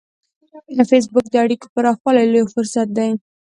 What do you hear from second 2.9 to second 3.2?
دی